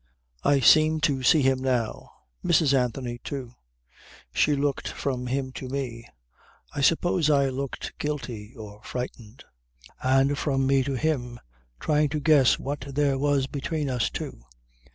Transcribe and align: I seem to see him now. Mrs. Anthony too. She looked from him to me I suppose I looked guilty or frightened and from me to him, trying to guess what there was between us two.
I 0.43 0.61
seem 0.61 0.99
to 1.01 1.21
see 1.21 1.43
him 1.43 1.59
now. 1.59 2.09
Mrs. 2.43 2.73
Anthony 2.73 3.19
too. 3.23 3.53
She 4.33 4.55
looked 4.55 4.87
from 4.87 5.27
him 5.27 5.51
to 5.51 5.69
me 5.69 6.07
I 6.73 6.81
suppose 6.81 7.29
I 7.29 7.49
looked 7.49 7.95
guilty 7.99 8.55
or 8.55 8.81
frightened 8.81 9.43
and 10.01 10.39
from 10.39 10.65
me 10.65 10.83
to 10.85 10.95
him, 10.95 11.39
trying 11.79 12.09
to 12.09 12.19
guess 12.19 12.57
what 12.57 12.79
there 12.79 13.19
was 13.19 13.45
between 13.45 13.91
us 13.91 14.09
two. 14.09 14.41